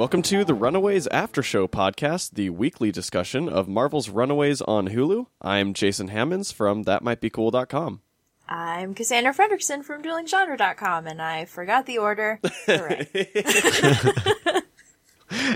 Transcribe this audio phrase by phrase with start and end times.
[0.00, 5.26] Welcome to the Runaways After Show podcast, the weekly discussion of Marvel's Runaways on Hulu.
[5.42, 8.00] I'm Jason Hammonds from ThatMightBeCool.com.
[8.48, 12.40] I'm Cassandra Fredrickson from DuelingGenre.com, and I forgot the order.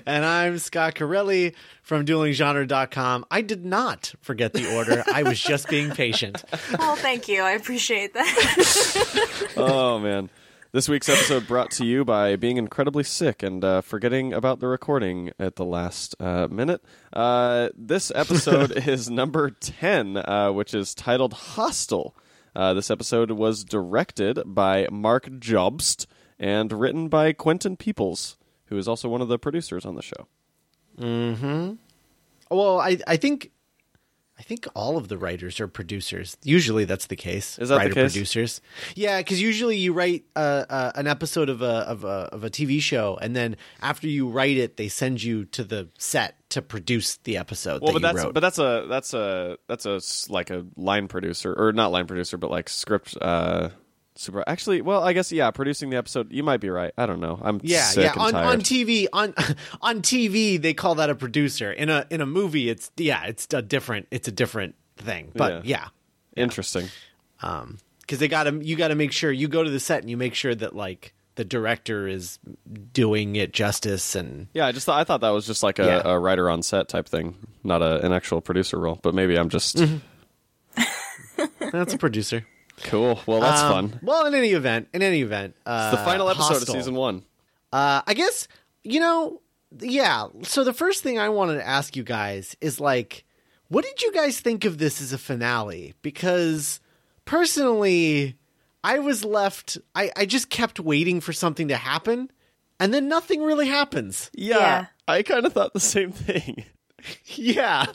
[0.07, 3.27] And I'm Scott Corelli from DuelingGenre.com.
[3.31, 5.03] I did not forget the order.
[5.13, 6.45] I was just being patient.
[6.79, 7.43] oh, thank you.
[7.43, 9.53] I appreciate that.
[9.57, 10.31] oh, man.
[10.75, 14.67] This week's episode brought to you by being incredibly sick and uh, forgetting about the
[14.67, 16.83] recording at the last uh, minute.
[17.13, 22.17] Uh, this episode is number 10, uh, which is titled Hostile.
[22.57, 26.07] Uh, this episode was directed by Mark Jobst
[26.41, 30.27] and written by Quinton Peeples, who is also one of the producers on the show.
[30.99, 31.75] Mm-hmm.
[32.51, 33.53] Well, I I think
[34.37, 36.37] I think all of the writers are producers.
[36.43, 37.57] Usually, that's the case.
[37.59, 38.13] Is that the writer case?
[38.13, 38.61] producers?
[38.97, 42.51] Yeah, because usually you write uh, uh, an episode of a of a of a
[42.51, 46.63] TV show, and then after you write it, they send you to the set to
[46.63, 47.81] produce the episode.
[47.83, 48.35] Well, that but you that's wrote.
[48.35, 50.01] but that's a that's a that's a
[50.33, 53.71] like a line producer or not line producer, but like script uh
[54.17, 54.45] super.
[54.47, 56.33] Actually, well, I guess yeah, producing the episode.
[56.33, 56.93] You might be right.
[56.97, 57.39] I don't know.
[57.43, 58.13] I'm yeah, yeah.
[58.17, 59.35] On on TV on
[59.83, 61.73] on TV they call that a producer.
[61.73, 65.33] In a in a movie, it's yeah, it's a different it's a different thing.
[65.35, 65.89] But yeah,
[66.37, 66.89] Interesting.
[67.43, 70.17] um because they gotta you gotta make sure you go to the set and you
[70.17, 72.39] make sure that like the director is
[72.93, 75.85] doing it justice and Yeah, I just thought I thought that was just like a,
[75.85, 76.03] Yeah.
[76.05, 79.01] a writer on set type thing, not a, an actual producer role.
[79.03, 79.97] But maybe I'm just Mm-hmm.
[81.73, 82.47] that's a producer
[82.83, 83.21] cool.
[83.27, 84.01] Well, that's Um, fun.
[84.03, 86.75] well in any event in any event uh It's the final episode Hostel.
[86.75, 87.23] of season one.
[87.73, 88.49] uh i guess
[88.83, 89.41] you know
[89.81, 93.25] yeah so the first thing i wanted to ask you guys is like
[93.69, 96.81] what did you guys think of this as a finale because
[97.25, 98.37] personally
[98.83, 102.31] i was left i i just kept waiting for something to happen
[102.81, 104.87] and then nothing really happens Yeah, Yeah.
[105.07, 106.65] I kind of thought the same thing.
[107.27, 107.87] yeah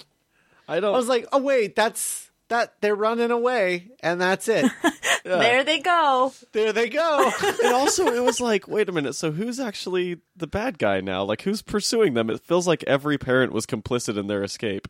[0.68, 0.94] I don't.
[0.94, 4.66] I was like, oh wait, that's that they're running away, and that's it.
[5.26, 6.34] There they go.
[6.54, 7.32] there they go.
[7.64, 11.24] and also it was like wait a minute so who's actually the bad guy now
[11.24, 14.88] like who's pursuing them it feels like every parent was complicit in their escape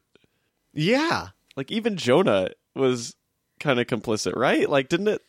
[0.73, 3.15] yeah, like even jonah was
[3.59, 5.21] kind of complicit right like didn't it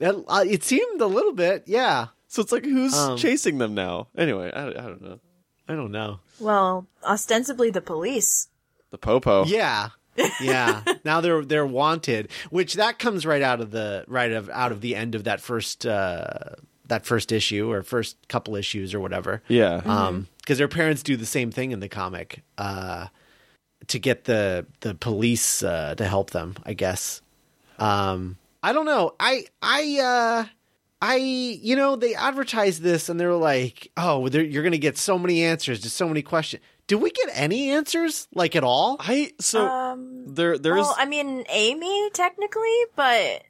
[0.00, 1.64] it, uh, it seemed a little bit.
[1.66, 5.20] Yeah, so it's like who's Um, chasing them now anyway I, I don't know
[5.68, 6.20] I don't know.
[6.40, 8.48] Well, ostensibly the police.
[8.90, 9.90] the popo Yeah,
[10.40, 10.82] yeah.
[11.04, 14.80] now they're they're wanted, which that comes right out of the right of out of
[14.80, 16.54] the end of that first uh
[16.86, 19.42] that first issue or first couple issues or whatever.
[19.48, 19.82] yeah.
[19.84, 23.08] Um because their parents do the same thing in the comic uh
[23.88, 27.22] to get the the police uh to help them i guess.
[27.78, 29.14] Um i don't know.
[29.18, 30.48] I i uh
[31.02, 35.18] i you know they advertised this and they were like oh you're gonna get so
[35.18, 39.32] many answers to so many questions did we get any answers like at all i
[39.40, 43.42] so Um, there there is well, I mean, Amy, technically, but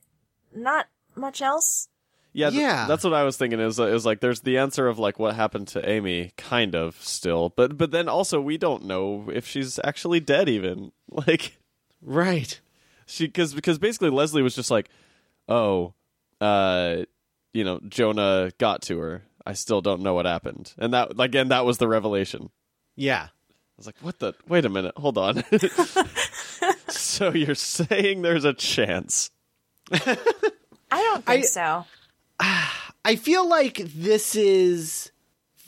[0.55, 1.89] not much else.
[2.33, 2.87] yeah th- yeah.
[2.87, 5.67] that's what i was thinking is is like there's the answer of like what happened
[5.69, 10.21] to amy kind of still but but then also we don't know if she's actually
[10.21, 11.57] dead even like
[12.03, 12.61] right
[13.07, 14.89] she because because basically Leslie was just like,
[15.49, 15.95] oh,
[16.41, 17.05] uh,
[17.55, 19.23] you know, Jonah got to her.
[19.47, 22.51] I still don't know what happened, and that again, that was the revelation.
[22.97, 24.33] Yeah I was like, what the?
[24.49, 25.45] Wait a minute, hold on.
[26.89, 29.31] so you're saying there's a chance?
[29.93, 30.17] I
[30.91, 31.85] don't think I- so.
[32.41, 35.13] I feel like this is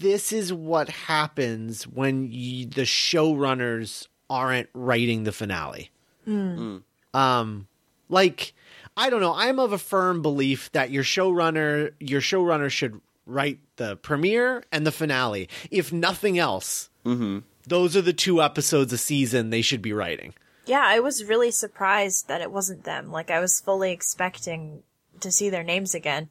[0.00, 5.90] this is what happens when y the showrunners aren't writing the finale.
[6.26, 7.66] Um,
[8.08, 8.54] like
[8.96, 9.34] I don't know.
[9.34, 14.86] I'm of a firm belief that your showrunner your showrunner should write the premiere and
[14.86, 15.48] the finale.
[15.70, 17.38] If nothing else, Mm-hmm.
[17.66, 20.34] those are the two episodes a season they should be writing.
[20.66, 23.10] Yeah, I was really surprised that it wasn't them.
[23.10, 24.82] Like, I was fully expecting
[25.20, 26.28] to see their names again.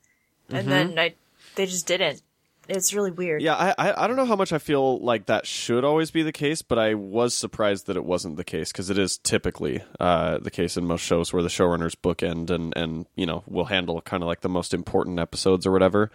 [0.50, 1.16] And then I,
[1.56, 2.22] they just didn't.
[2.70, 3.42] It's really weird.
[3.42, 6.22] Yeah, I, I I don't know how much I feel like that should always be
[6.22, 9.82] the case, but I was surprised that it wasn't the case because it is typically
[10.02, 13.66] uh, the case in most shows where the showrunners bookend and and you know will
[13.66, 16.12] handle kind of like the most important episodes or whatever.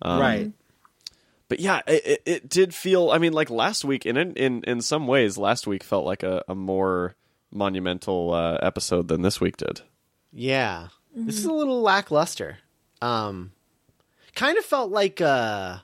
[0.00, 0.52] Um, right.
[1.48, 3.10] But yeah, it, it, it did feel.
[3.10, 6.42] I mean, like last week, in in, in some ways, last week felt like a,
[6.48, 7.14] a more
[7.52, 9.82] monumental uh, episode than this week did.
[10.32, 10.88] Yeah.
[11.14, 12.58] This is a little lackluster.
[13.00, 13.52] Um
[14.34, 15.78] kind of felt like uh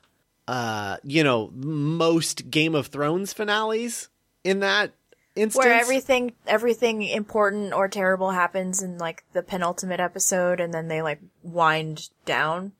[0.47, 4.09] uh you know, most Game of Thrones finales
[4.43, 4.93] in that
[5.35, 5.65] instance.
[5.65, 11.01] Where everything, everything important or terrible happens in like the penultimate episode and then they
[11.01, 12.73] like wind down.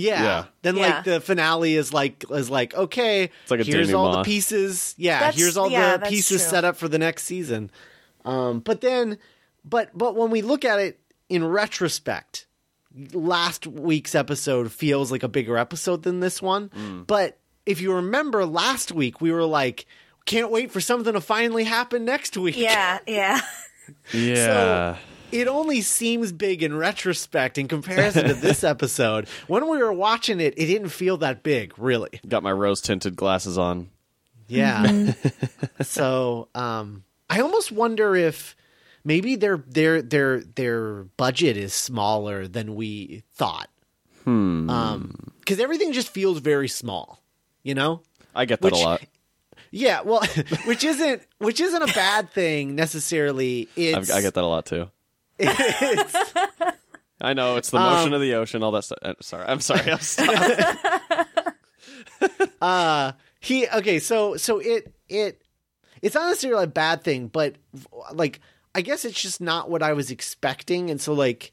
[0.00, 0.22] Yeah.
[0.22, 0.44] Yeah.
[0.62, 0.86] Then Yeah.
[0.96, 4.94] like the finale is like is like okay, it's like a here's all the pieces.
[4.96, 6.50] Yeah, That's- here's all yeah, the pieces true.
[6.50, 7.70] set up for the next season.
[8.24, 9.18] Um, but then,
[9.64, 12.46] but but when we look at it in retrospect,
[13.12, 16.68] last week's episode feels like a bigger episode than this one.
[16.70, 17.06] Mm.
[17.06, 19.86] But if you remember last week, we were like,
[20.26, 22.56] can't wait for something to finally happen next week.
[22.56, 23.40] Yeah, yeah.
[24.12, 24.96] Yeah.
[25.32, 29.28] It only seems big in retrospect in comparison to this episode.
[29.46, 32.20] When we were watching it, it didn't feel that big, really.
[32.26, 33.90] Got my rose tinted glasses on.
[34.48, 35.12] Yeah.
[35.82, 38.56] so, um, I almost wonder if
[39.04, 43.68] maybe their their their their budget is smaller than we thought.
[44.24, 44.68] Hmm.
[44.70, 47.22] Um, because everything just feels very small.
[47.62, 48.02] You know.
[48.34, 49.02] I get that Which- a lot.
[49.70, 50.22] Yeah, well,
[50.64, 53.68] which isn't which isn't a bad thing necessarily.
[53.76, 54.88] I, It's I get that a lot too.
[57.20, 58.98] I know it's the motion Um, of the ocean, all that stuff.
[59.02, 59.90] uh, Sorry, I'm sorry.
[59.92, 60.38] I'm sorry.
[62.60, 65.40] uh he okay so so it it
[66.02, 67.54] it's not necessarily a bad thing but
[68.12, 68.40] like
[68.74, 71.52] i guess it's just not what i was expecting and so like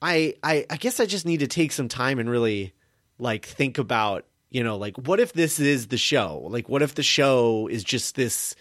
[0.00, 2.72] i i i guess i just need to take some time and really
[3.18, 6.94] like think about you know like what if this is the show like what if
[6.94, 8.54] the show is just this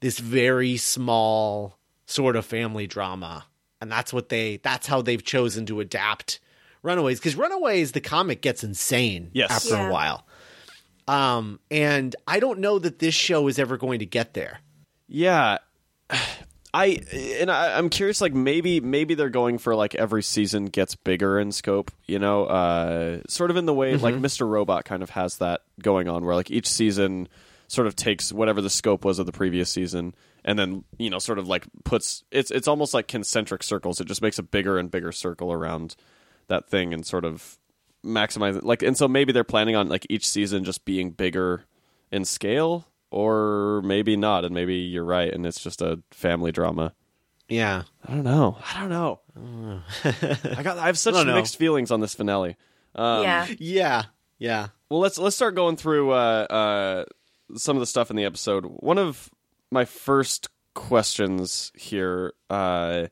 [0.00, 1.76] this very small
[2.06, 3.44] sort of family drama
[3.80, 6.40] and that's what they that's how they've chosen to adapt
[6.82, 9.50] runaways because runaways the comic gets insane Yes.
[9.50, 9.88] after Yeah.
[9.88, 10.26] a while
[11.08, 14.60] um and i don't know that this show is ever going to get there
[15.08, 15.58] Yeah,
[16.74, 17.00] I
[17.40, 18.20] and I, I'm curious.
[18.20, 21.90] Like maybe maybe they're going for like every season gets bigger in scope.
[22.06, 24.46] You know, uh, sort of in the way like Mr.
[24.46, 27.28] Robot kind of has that going on, where like each season
[27.68, 30.14] sort of takes whatever the scope was of the previous season,
[30.46, 34.00] and then you know sort of like puts it's it's almost like concentric circles.
[34.00, 35.96] It just makes a bigger and bigger circle around
[36.46, 37.58] that thing and sort of
[38.04, 38.64] maximize it.
[38.64, 41.64] Like, and so maybe they're planning on like each season just being bigger
[42.10, 46.94] in scale, or maybe not, and maybe you're right, and it's just a family drama.
[47.48, 48.56] yeah I don't know.
[48.74, 49.20] I don't know.
[50.04, 50.78] I got.
[50.78, 52.56] I have such I mixed feelings on this finale.
[52.94, 53.46] Um, yeah.
[53.58, 54.04] yeah
[54.38, 57.04] yeah Well, let's let's start going through uh, uh,
[57.56, 58.64] some of the stuff in the episode.
[58.64, 59.28] One of
[59.70, 63.06] my first questions here uh,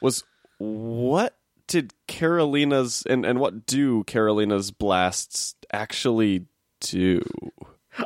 [0.00, 0.24] was
[0.58, 1.36] what
[1.66, 6.46] did Carolina's and, and what do Carolina's blasts actually
[6.80, 7.22] do?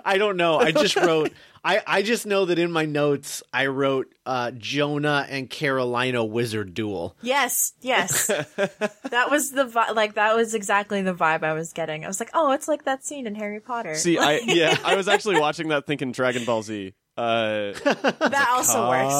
[0.04, 0.58] I don't know.
[0.58, 1.32] I just wrote.
[1.64, 6.74] I I just know that in my notes I wrote uh, Jonah and Carolina wizard
[6.74, 7.16] duel.
[7.22, 8.26] Yes, yes.
[8.56, 12.04] that was the vi- like that was exactly the vibe I was getting.
[12.04, 14.96] I was like, "Oh, it's like that scene in Harry Potter." See, I yeah, I
[14.96, 16.94] was actually watching that thinking Dragon Ball Z.
[17.16, 19.14] Uh, that also works.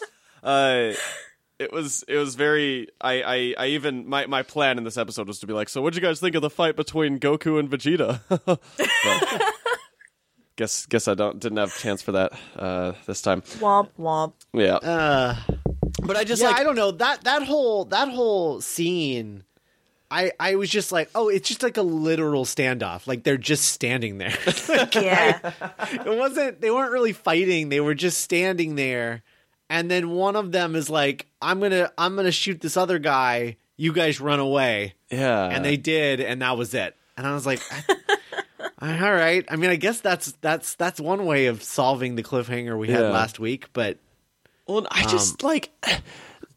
[0.42, 0.92] uh,
[1.58, 2.88] it was it was very.
[3.00, 5.82] I, I I even my my plan in this episode was to be like, so
[5.82, 8.20] what'd you guys think of the fight between Goku and Vegeta?
[8.76, 9.42] But
[10.56, 13.42] guess guess I don't didn't have a chance for that uh, this time.
[13.42, 14.34] womp womp.
[14.52, 15.34] Yeah, Uh,
[16.04, 19.42] but I just yeah, like I don't know that that whole that whole scene.
[20.10, 23.06] I I was just like, oh, it's just like a literal standoff.
[23.06, 24.34] Like they're just standing there.
[24.94, 25.52] Yeah.
[25.92, 26.60] it wasn't.
[26.60, 27.68] They weren't really fighting.
[27.68, 29.22] They were just standing there.
[29.70, 33.56] And then one of them is like, "I'm gonna I'm gonna shoot this other guy.
[33.76, 36.96] You guys run away." yeah, and they did, and that was it.
[37.18, 37.60] And I was like,
[38.80, 39.44] all right.
[39.50, 43.00] I mean, I guess that's that's that's one way of solving the cliffhanger we had
[43.00, 43.10] Yeah.
[43.10, 43.72] last week.
[43.74, 43.98] But
[44.66, 45.70] Well, I just um, like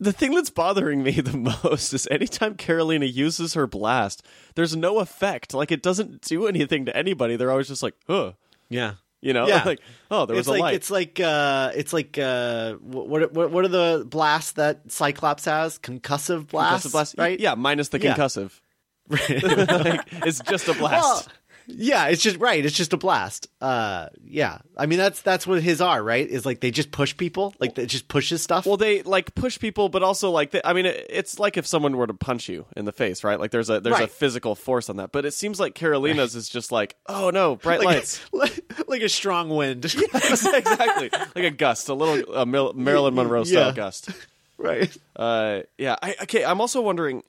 [0.01, 4.99] the thing that's bothering me the most is anytime Carolina uses her blast, there's no
[4.99, 5.53] effect.
[5.53, 7.35] Like it doesn't do anything to anybody.
[7.37, 8.33] They're always just like, huh.
[8.67, 9.63] yeah, You know, Yeah.
[9.63, 9.79] like
[10.09, 10.73] oh, there was it's a like light.
[10.75, 15.77] it's like uh, it's like uh, what what what are the blasts that Cyclops has?
[15.77, 17.39] Concussive blasts, Concussive blast, right?
[17.39, 18.15] Yeah, minus the Yeah.
[18.15, 18.59] concussive.
[19.09, 21.03] like, it's just a blast.
[21.03, 21.25] Well,
[21.75, 22.63] yeah, it's just right.
[22.63, 23.47] It's just a blast.
[23.59, 24.59] Uh, yeah.
[24.77, 26.27] I mean, that's that's what his are, right?
[26.27, 28.65] Is like they just push people, like it just pushes stuff.
[28.65, 31.65] well, they like push people, but also like they, I mean, it, it's like if
[31.67, 33.39] someone were to punch you in the face, right?
[33.39, 35.11] Like there's a there's a physical force on that.
[35.11, 38.21] But it seems like Carolina's is just like, oh no, bright like, lights.
[38.87, 43.67] like a strong wind, exactly, like a gust, a little a Mil- Marilyn Monroe style
[43.67, 43.73] Yeah.
[43.75, 44.09] gust.
[44.57, 44.95] right?
[45.15, 45.95] Uh, yeah.
[46.01, 46.43] I, okay.
[46.45, 47.23] I'm also wondering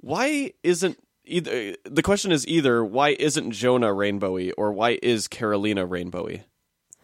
[0.00, 5.86] why isn't either the question is either why isn't Jonah rainbowy or why is Carolina
[5.86, 6.44] rainbowy?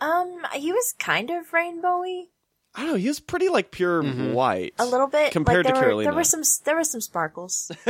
[0.00, 2.28] Um, he was kind of rainbowy
[2.74, 2.96] I don't know.
[2.96, 4.32] He was pretty like pure mm-hmm.
[4.32, 5.32] white, a little bit.
[5.32, 6.10] compared like, to there Carolina.
[6.10, 7.70] There were some there were some sparkles.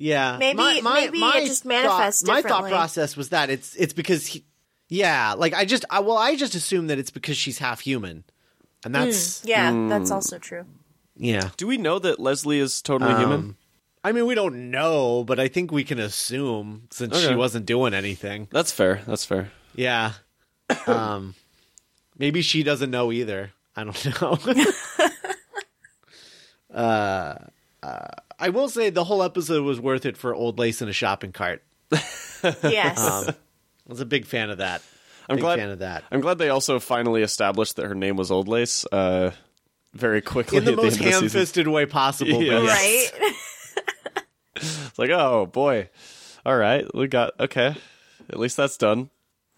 [0.00, 4.26] Yeah, Maybe- maybe it just manifests thought, My thought process was that it's it's because
[4.26, 4.46] he,
[4.88, 8.24] yeah, like I just I, well I just assume that it's because she's half human,
[8.82, 10.14] and mm, that's Yeah, that's hmm.
[10.14, 10.64] also true.
[11.16, 11.50] Yeah.
[11.58, 13.56] Do we know that Leslie is totally um, human?
[14.02, 17.92] I mean, we don't know, but I think we can assume since she wasn't doing
[17.94, 18.48] anything.
[18.50, 19.02] That's fair.
[19.06, 19.50] That's fair.
[19.74, 20.12] Yeah.
[20.86, 21.34] Um,
[22.16, 23.50] maybe she doesn't know either.
[23.74, 24.38] I don't know.
[26.72, 27.34] uh,
[27.82, 28.06] uh,
[28.38, 31.32] I will say the whole episode was worth it for old lace in a shopping
[31.32, 31.62] cart.
[32.62, 32.98] Yes.
[32.98, 33.34] Um, I
[33.86, 34.80] was a big fan of that.
[35.28, 35.58] I'm big glad.
[35.58, 36.04] fan of that.
[36.10, 38.86] I'm glad they also finally established that her name was Old Lace.
[38.90, 39.32] Uh,
[39.92, 42.42] very quickly In the at most the end of the ham-fisted way possible.
[42.42, 42.62] Yeah.
[42.62, 43.12] yes.
[43.12, 43.32] right?
[45.00, 45.88] Like, oh boy,
[46.44, 47.74] all right, we got okay.
[48.28, 49.08] At least that's done.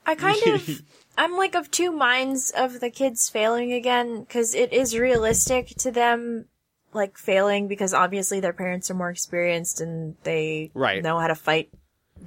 [0.07, 0.83] I kind of,
[1.19, 5.91] I'm like of two minds of the kids failing again, because it is realistic to
[5.91, 6.45] them,
[6.93, 11.03] like failing because obviously their parents are more experienced and they Right.
[11.03, 11.71] know how to fight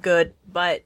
[0.02, 0.84] good, but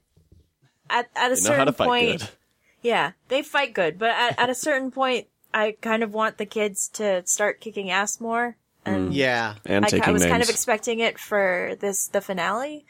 [0.88, 2.28] at, at a They know how certain point, good.
[2.80, 6.46] yeah, they fight good, but at, at a certain point, I kind of want the
[6.46, 8.56] kids to start kicking ass more.
[8.94, 9.14] And mm.
[9.14, 10.30] Yeah, And I, taking I was names.
[10.30, 12.84] kind of expecting it for this, the finale,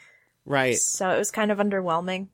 [0.45, 0.77] right.
[0.77, 2.27] so it was kind of underwhelming.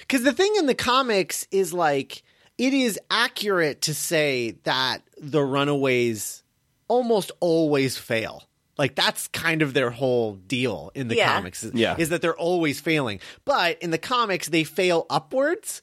[0.00, 2.22] Because the thing in the comics is like
[2.58, 6.42] it is accurate to say that the Runaways
[6.88, 8.42] almost always fail.
[8.78, 11.34] Like that's kind of their whole deal in the Yeah.
[11.34, 11.64] comics.
[11.64, 11.96] is- Yeah.
[11.98, 13.20] Is that they're always failing.
[13.44, 15.80] But in the comics they fail upwards.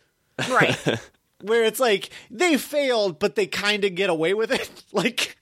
[0.49, 0.77] Right.
[1.41, 5.37] Where it's like they failed, but they kind of get away with it, like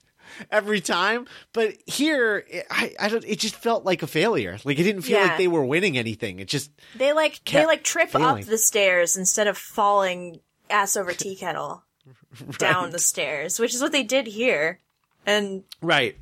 [0.50, 1.28] every time.
[1.54, 3.24] But here, it, I, I don't.
[3.26, 4.58] It just felt like a failure.
[4.64, 5.26] Like it didn't feel Yeah.
[5.28, 6.40] like they were winning anything.
[6.40, 8.44] It just They like they like trip failing.
[8.44, 11.84] up the stairs instead of falling ass over tea kettle
[12.58, 14.80] down the stairs, which is what they did here.
[15.26, 16.16] And right.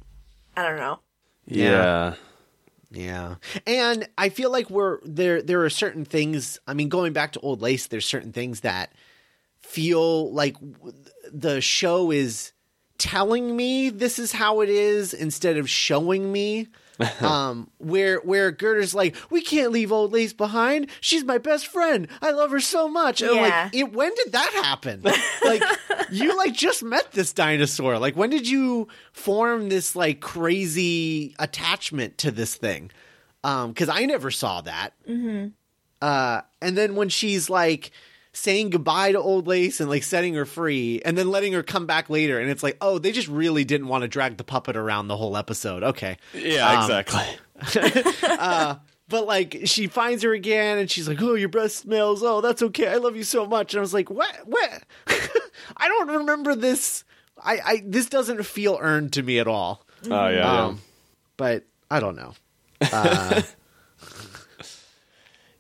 [0.58, 1.00] I don't know.
[1.46, 2.16] yeah.
[2.92, 3.36] Yeah.
[3.68, 7.40] And I feel like we're there there are certain things, I mean going back to
[7.42, 8.92] Old Lace, there's certain things that
[9.62, 10.56] feel like
[11.32, 12.52] the show is
[13.00, 16.68] telling me this is how it is instead of showing me.
[17.22, 20.90] um where where Gerder's like, we can't leave old Lace behind.
[21.00, 22.10] She's my best friend.
[22.22, 23.22] I love her so much.
[23.22, 23.42] And I'm Yeah.
[23.64, 25.02] like, it, when did that happen?
[25.46, 25.64] like
[26.12, 27.98] you like just met this dinosaur.
[28.00, 32.92] Like when did you form this like crazy attachment to this thing?
[33.46, 34.90] Um, because I never saw that.
[35.08, 35.48] Mm-hmm.
[36.02, 37.92] Uh, and then when she's like
[38.32, 41.86] saying goodbye to old lace and like setting her free and then letting her come
[41.86, 42.40] back later.
[42.40, 45.18] And it's like oh they just really didn't want to drag the puppet around the
[45.18, 45.84] whole episode.
[45.84, 46.18] Okay.
[46.34, 47.24] Yeah, Um, exactly.
[49.10, 52.22] but like she finds her again and she's like oh your breath smells.
[52.24, 52.88] Oh that's okay.
[52.88, 53.74] I love you so much.
[53.74, 54.36] And i was like what?
[54.46, 54.84] What?
[55.78, 57.04] I don't remember this.
[57.44, 59.86] I i this doesn't feel earned to me at all.
[60.06, 60.66] Oh yeah, yeah.
[60.66, 60.82] um
[61.36, 62.34] but i don't know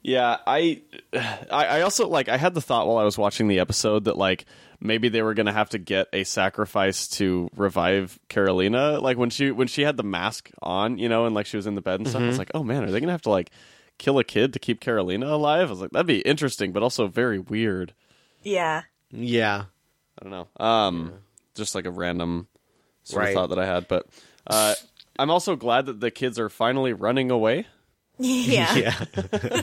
[0.02, 0.82] Yeah, I,
[1.14, 2.30] I, I also like.
[2.30, 4.46] I had the thought while I was watching the episode that like
[4.80, 9.00] maybe they were gonna have to get a sacrifice to revive Carolina.
[9.00, 11.68] Like when she when she had the mask on, you know, and like she was
[11.68, 12.22] in the bed and stuff.
[12.22, 13.52] I was like, oh man, are they gonna have to like
[13.98, 15.68] kill a kid to keep Carolina alive?
[15.68, 17.94] I was like, that'd be interesting, but also very weird.
[18.42, 18.84] Yeah.
[19.12, 19.66] yeah
[20.18, 20.48] I don't know.
[20.66, 21.14] Um,
[21.56, 22.48] just like a random
[23.04, 23.30] sort Right.
[23.30, 24.08] of thought that I had, but
[24.48, 24.76] uh,
[25.18, 27.68] I'm also glad that the kids are finally running away.
[28.22, 28.76] Yeah.
[28.76, 29.62] yeah.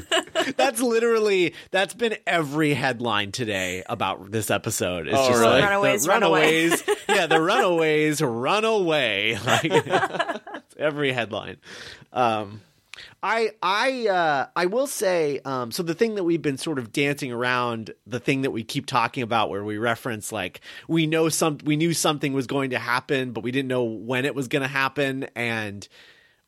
[0.56, 5.08] That's literally that's been every headline today about this episode.
[5.08, 5.60] It's Oh, just really?
[5.60, 6.82] like Runaways the run runaways.
[7.08, 10.40] Yeah the runaways run away like
[10.78, 11.58] every headline.
[12.14, 12.62] Um
[13.22, 16.92] I I uh I will say um so the thing that we've been sort of
[16.92, 21.28] dancing around the thing that we keep talking about where we reference like we know
[21.28, 24.48] some we knew something was going to happen but we didn't know when it was
[24.48, 25.26] going to happen.
[25.36, 25.86] And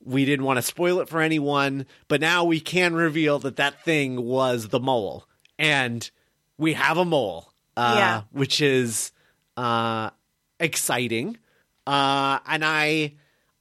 [0.05, 3.83] we didn't want to spoil it for anyone but now we can reveal that that
[3.85, 5.27] thing was the mole
[5.59, 6.11] and
[6.57, 8.23] we have a mole uh Yeah.
[8.31, 9.13] which is
[9.57, 10.11] uh
[10.61, 11.37] exciting
[11.87, 13.15] uh and I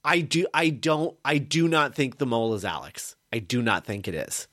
[0.04, 3.16] I do I don't I do not think the mole is Alex.
[3.32, 4.46] I do not think it is.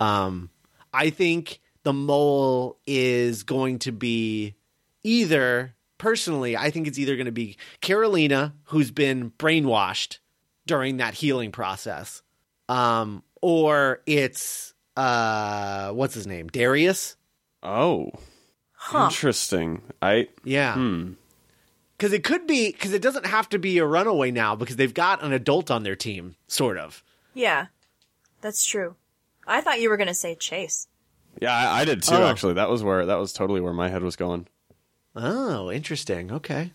[0.00, 0.50] Um
[0.92, 4.54] I think the mole is going to be
[5.02, 10.18] either personally, I think it's either going to be Carolina who's been brainwashed
[10.66, 12.22] during that healing process.
[12.68, 16.48] Um or it's uh what's his name?
[16.48, 17.16] Darius?
[17.62, 18.10] Oh,
[18.72, 19.04] Huh.
[19.04, 19.80] interesting.
[20.00, 20.74] I Yeah.
[20.74, 21.12] hmm.
[21.96, 24.92] Because it could be, because it doesn't have to be a runaway now because they've
[24.92, 27.04] got an adult on their team, sort of.
[27.32, 27.66] Yeah.
[28.40, 28.96] That's true.
[29.46, 30.88] I thought you were gonna say Chase.
[31.40, 32.14] Yeah, I, I did too.
[32.16, 32.26] Oh.
[32.26, 34.48] Actually, that was where that was totally where my head was going.
[35.14, 36.32] Oh, interesting.
[36.32, 36.72] Okay.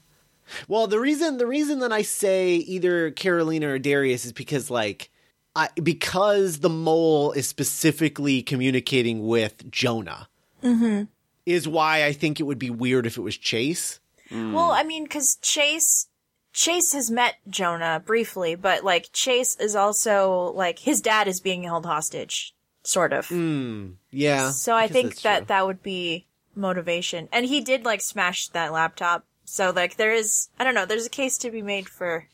[0.67, 5.09] Well, the reason the reason that I say either Carolina or Darius is because like
[5.55, 10.29] I because the mole is specifically communicating with Jonah.
[10.63, 11.03] Mm-hmm.
[11.45, 13.99] Is why I think it would be weird if it was Chase.
[14.29, 14.53] Mm.
[14.53, 16.07] Well, I mean, because Chase,
[16.51, 21.63] Chase has met Jonah briefly, but like Chase is also like his dad is being
[21.63, 23.27] held hostage, sort of.
[23.29, 24.51] Mm, yeah.
[24.51, 25.45] So I, guess think that true.
[25.47, 27.29] that would be motivation.
[27.31, 29.25] And he did like smash that laptop.
[29.49, 32.27] So like there is, I don't know, there's a case to be made for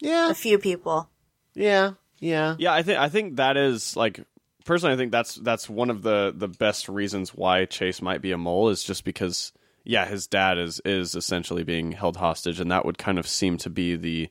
[0.00, 0.30] Yeah.
[0.30, 1.10] a few people.
[1.54, 1.94] Yeah.
[2.20, 2.54] Yeah.
[2.58, 4.20] Yeah, I think I think that is like
[4.64, 8.30] personally I think that's that's one of the the best reasons why Chase might be
[8.30, 9.52] a mole is just because
[9.84, 13.56] yeah, his dad is is essentially being held hostage and that would kind of seem
[13.58, 14.30] to be the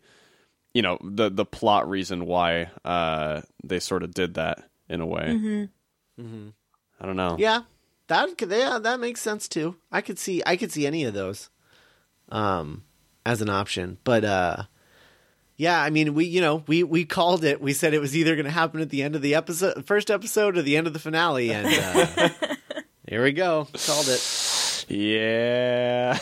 [0.74, 5.06] you know, the the plot reason why uh they sort of did that in a
[5.06, 5.68] way.
[6.18, 6.50] Mm-hmm.
[7.02, 7.36] I don't know.
[7.38, 7.64] Yeah.
[8.08, 9.76] That could- yeah, that makes sense too.
[9.92, 11.50] I could see I could see any of those
[12.32, 12.84] um
[13.26, 13.98] as an option.
[14.04, 14.64] But uh
[15.58, 17.62] yeah, I mean we you know, we we called it.
[17.62, 20.10] We said it was either going to happen at the end of the episode first
[20.10, 22.30] episode or the end of the finale and uh
[23.08, 23.68] here we go.
[23.86, 24.86] Called it.
[24.90, 26.18] Yeah.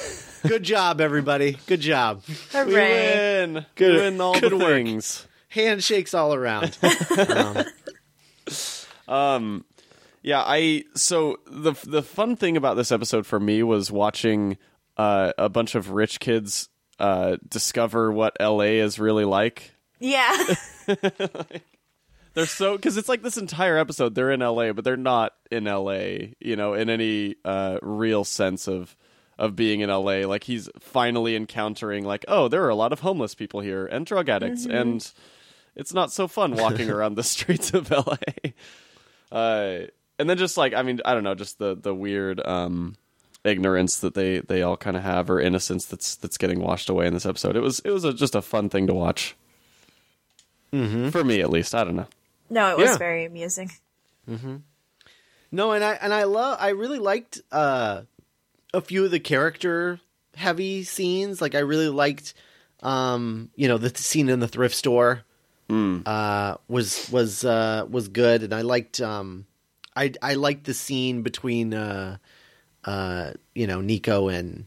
[0.47, 1.57] Good job everybody.
[1.67, 2.21] Good job.
[2.53, 3.65] we win.
[3.75, 4.67] Good- we win all good the work.
[4.67, 5.25] things.
[5.49, 6.77] Handshakes all around.
[9.07, 9.65] um,
[10.21, 14.57] Yeah, I so the the fun thing about this episode for me was watching
[15.00, 16.68] uh, a bunch of rich kids
[17.00, 19.72] uh, discover what LA is really like.
[19.98, 20.38] Yeah.
[22.34, 25.63] They're so because it's like this entire episode they're in LA, but they're not in
[25.63, 28.96] LA, you know, in any uh, real sense of
[29.38, 30.27] of being in LA.
[30.27, 34.06] Like he's finally encountering like, oh, there are a lot of homeless people here and
[34.06, 35.12] drug addicts, and
[35.75, 38.18] it's not so fun walking around the streets of LA.
[39.32, 39.88] Uh,
[40.20, 42.96] and then just like I mean, I don't know, just the the weird um,
[43.43, 47.08] ignorance that they they all kind of have or innocence that's that's getting washed away
[47.08, 47.55] in this episode.
[47.55, 49.36] It was it was a, just a fun thing to watch.
[50.74, 51.10] Mm-hmm.
[51.10, 52.08] For me, at least, I don't know.
[52.50, 52.98] no, it was Yeah.
[52.98, 53.72] very amusing.
[54.29, 54.58] Mm-hmm.
[55.51, 58.01] No, and I and I love I really liked uh
[58.74, 60.00] a few of the character
[60.35, 61.42] heavy scenes.
[61.42, 62.33] Like I really liked
[62.83, 65.24] um you know the scene in the thrift store
[65.70, 66.01] mm.
[66.05, 69.46] uh was was uh was good and I liked um
[69.96, 71.74] I I liked the scene between
[72.89, 74.65] uh you know Nico and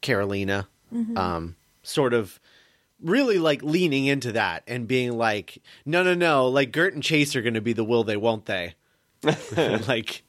[0.00, 0.68] Carolina
[1.16, 2.38] um sort of
[3.00, 7.34] really like leaning into that and being like no no no like Gert and Chase
[7.34, 8.74] are going to be the will they won't they
[9.88, 10.22] like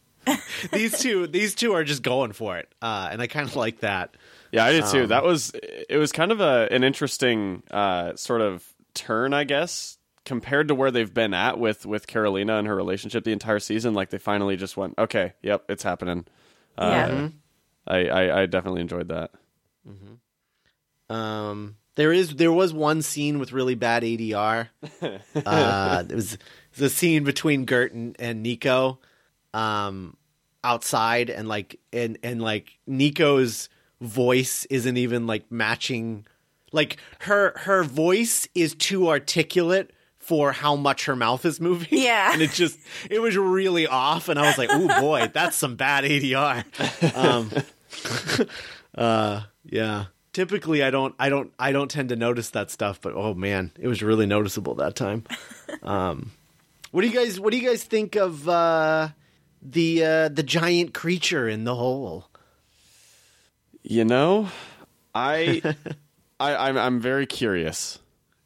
[0.71, 3.79] these two these two are just going for it uh and i kind of like
[3.82, 4.15] that
[4.51, 5.08] Yeah, I did Um, too.
[5.08, 5.51] that was
[5.89, 5.97] it.
[5.97, 10.91] Was kind of a an interesting uh, sort of turn, I guess, compared to where
[10.91, 13.93] they've been at with with Carolina and her relationship the entire season.
[13.95, 16.25] Like they finally just went, okay, yep, it's happening.
[16.78, 17.30] Uh, Yeah.
[17.86, 19.32] I, I I definitely enjoyed that.
[21.10, 24.70] um there is there was one scene with really bad adr
[25.46, 26.38] uh it was
[26.78, 29.00] the scene between gert and, and nico
[29.54, 30.16] um
[30.64, 33.68] outside and like and and like nico's
[34.02, 36.26] voice isn't even like matching
[36.72, 39.92] like her her voice is too articulate
[40.24, 41.90] for how much her mouth is moving.
[41.92, 42.30] Yeah.
[42.34, 45.76] And it just it was really off and I was like, "Oh boy, that's some
[45.76, 46.64] bad ADR."
[47.16, 48.48] Um
[48.96, 50.06] uh yeah.
[50.32, 53.72] Typically I don't I don't I don't tend to notice that stuff, but oh man,
[53.80, 55.24] it was really noticeable that time.
[55.82, 56.32] Um
[56.92, 59.10] what do you guys what do you guys think of uh
[59.62, 62.28] the uh the giant creature in the hole?
[63.82, 64.48] You know,
[65.14, 65.62] I,
[66.40, 68.00] I I'm I'm very curious.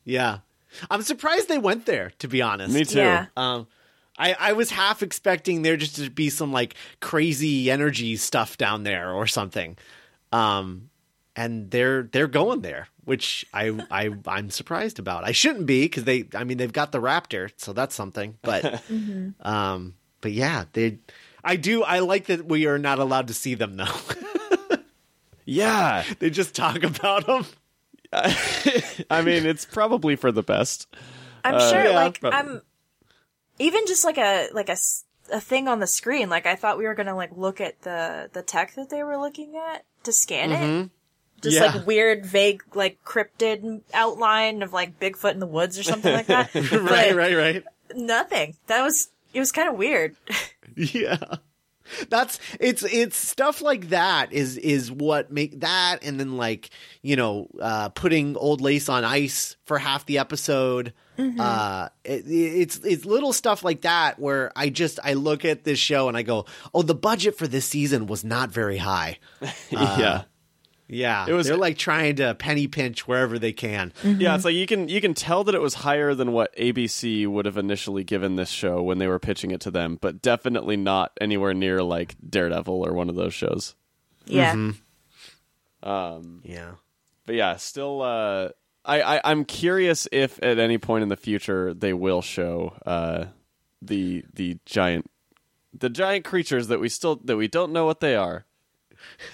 [0.03, 0.39] Yeah.
[0.89, 2.73] I'm surprised they went there, to be honest.
[2.73, 2.99] Me too.
[2.99, 3.27] Yeah.
[3.35, 3.67] Um,
[4.17, 8.83] I, I was half expecting there just to be some like crazy energy stuff down
[8.83, 9.77] there or something.
[10.31, 10.89] Um,
[11.35, 15.23] and they're they're going there, which I I I'm surprised about.
[15.23, 18.37] I shouldn't be because they I mean they've got the raptor, so that's something.
[18.41, 18.81] But
[19.41, 20.97] um, but yeah, they
[21.43, 23.85] I do I like that we are not allowed to see them though.
[25.49, 27.45] Yeah, they just talk about them.
[29.09, 30.87] I mean it's probably for the best.
[31.43, 32.61] I'm uh, sure, yeah, like, but- I'm
[33.59, 34.77] even just like a like a,
[35.31, 36.29] a thing on the screen.
[36.29, 39.17] Like, I thought we were gonna like look at the the tech that they were
[39.17, 40.57] looking at to scan it.
[40.57, 40.87] Mm-hmm.
[41.41, 41.65] Just Yeah.
[41.75, 46.25] like weird, vague, like cryptid outline of like Bigfoot in the woods or something like
[46.27, 46.53] that.
[46.71, 47.63] right, right, right.
[47.93, 48.55] Nothing.
[48.67, 50.15] That was it was kind of weird.
[50.75, 51.17] Yeah.
[52.09, 56.69] That's it's it's stuff like that is is what make that and then like
[57.01, 60.93] you know uh putting old lace on ice for half the episode.
[61.17, 65.79] Uh it, it's it's little stuff like that where I just I look at this
[65.79, 69.19] show and I go oh the budget for this season was not very high.
[69.71, 70.23] Yeah.
[70.87, 74.55] Yeah It was- they're like trying to penny pinch wherever they can Yeah, it's like
[74.55, 78.03] you can you can tell that it was higher than what ABC would have initially
[78.03, 81.83] given this show when they were pitching it to them, but definitely not anywhere near
[81.83, 83.75] like Daredevil or one of those shows.
[84.25, 84.53] Yeah.
[84.53, 85.89] Mm-hmm.
[85.89, 86.71] Um, yeah
[87.25, 88.49] but yeah, still, uh,
[88.85, 93.25] I, I I'm curious if at any point in the future they will show uh,
[93.81, 95.11] the the giant
[95.77, 98.45] the giant creatures that we still that we don't know what they are.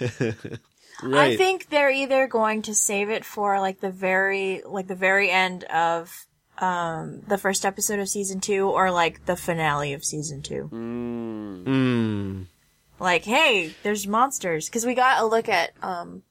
[1.02, 5.30] I think they're either going to save it for like the very like the very
[5.30, 6.26] end of
[6.58, 10.70] um the first episode of season 2 or like the finale of season 2.
[10.72, 12.46] Mm.
[13.00, 16.22] Like, hey, there's monsters cuz we got a look at um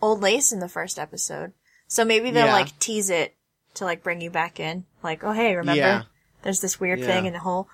[0.00, 1.52] Old Lace in the first episode.
[1.88, 2.52] So maybe they'll Yeah.
[2.52, 3.34] like tease it
[3.74, 4.84] to like bring you back in.
[5.02, 5.78] Like, oh hey, remember?
[5.80, 6.02] Yeah.
[6.42, 7.06] There's this weird Yeah.
[7.06, 7.68] thing in the hole.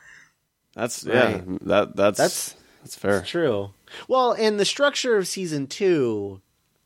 [0.74, 1.40] That's yeah.
[1.62, 3.22] That that's That's- that's fair.
[3.22, 3.70] True.
[4.09, 6.40] Well, and the structure of season two,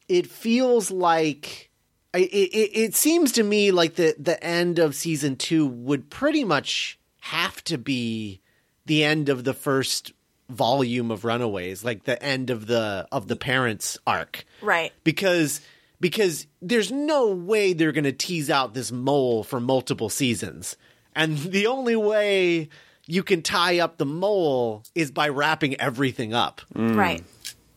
[0.08, 1.70] it feels like
[2.14, 6.44] it, it, it seems to me like the the end of season two would pretty
[6.44, 8.40] much have to be
[8.86, 10.12] the end of the first
[10.50, 14.92] volume of Runaways, like the end of the of the parents arc, Right.
[15.04, 15.60] because
[16.00, 20.76] because there's no way they're going to tease out this mole for multiple seasons,
[21.14, 22.68] and the only way
[23.06, 27.22] you can tie up the mole is by wrapping everything up Right.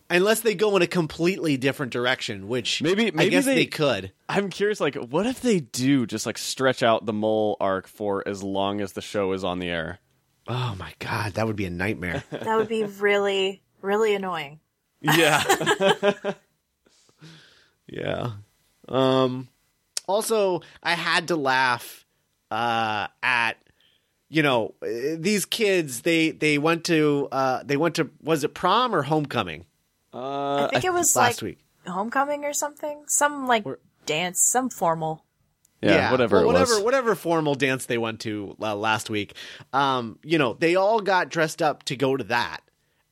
[0.09, 3.65] unless they go in a completely different direction, which Maybe- I maybe guess they- they,
[3.65, 4.11] could.
[4.29, 8.27] I'm curious, like, what if they do just like stretch out the mole arc for
[8.27, 9.99] as long as the show is on the air?
[10.47, 12.23] Oh my god, that would be a nightmare.
[12.31, 14.59] That would be really really annoying.
[15.01, 15.43] Yeah.
[17.87, 18.31] yeah.
[18.87, 19.47] Um.
[20.07, 22.05] Also, I had to laugh
[22.51, 23.53] uh, at
[24.29, 26.01] you know uh, these kids.
[26.01, 29.65] They they went to uh, they went to was it prom or homecoming
[30.15, 31.59] uh, I think it was last like week?
[31.85, 33.03] homecoming or something.
[33.07, 33.65] Some like
[34.05, 35.25] dance, some formal.
[35.81, 36.83] yeah, whatever well, it whatever was.
[36.83, 39.33] whatever formal dance they went to uh, last week.
[39.73, 42.61] Um, you know, they all got dressed up to go to that,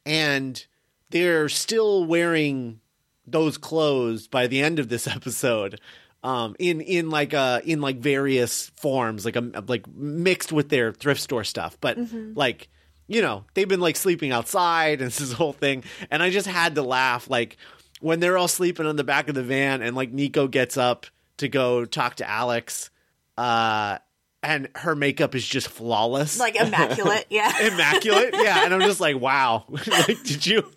[0.05, 0.65] and
[1.09, 2.79] they're still wearing
[3.27, 5.81] those clothes by the end of this episode.
[6.23, 10.93] Um, in in like uh in like various forms, like a like mixed with their
[10.93, 11.97] thrift store stuff, but
[12.35, 12.69] like
[13.07, 16.29] you know they've been like sleeping outside and this is the whole thing, and I
[16.29, 17.57] just had to laugh like
[17.99, 21.07] when they're all sleeping on the back of the van and like Nico gets up
[21.37, 22.89] to go talk to Alex,
[23.37, 23.97] uh,
[24.41, 27.67] and her makeup is just flawless, Like immaculate, yeah.
[27.67, 28.33] immaculate.
[28.33, 30.71] yeah, and I'm just like, wow, like did you?